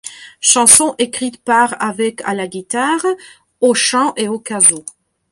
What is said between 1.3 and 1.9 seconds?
par